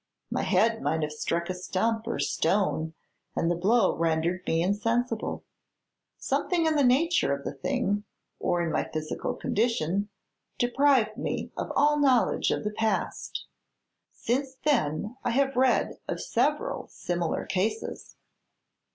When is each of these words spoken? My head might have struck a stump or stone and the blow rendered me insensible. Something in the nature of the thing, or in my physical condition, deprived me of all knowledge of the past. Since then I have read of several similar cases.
My 0.31 0.41
head 0.41 0.81
might 0.81 1.03
have 1.03 1.11
struck 1.11 1.47
a 1.47 1.53
stump 1.53 2.07
or 2.07 2.17
stone 2.17 2.95
and 3.35 3.51
the 3.51 3.55
blow 3.55 3.95
rendered 3.95 4.41
me 4.47 4.63
insensible. 4.63 5.43
Something 6.17 6.65
in 6.65 6.75
the 6.75 6.83
nature 6.83 7.31
of 7.35 7.43
the 7.43 7.53
thing, 7.53 8.03
or 8.39 8.63
in 8.63 8.71
my 8.71 8.83
physical 8.83 9.35
condition, 9.35 10.09
deprived 10.57 11.17
me 11.17 11.51
of 11.55 11.71
all 11.75 11.99
knowledge 11.99 12.49
of 12.49 12.63
the 12.63 12.71
past. 12.73 13.45
Since 14.11 14.55
then 14.65 15.17
I 15.23 15.29
have 15.29 15.55
read 15.55 15.99
of 16.07 16.19
several 16.19 16.87
similar 16.87 17.45
cases. 17.45 18.15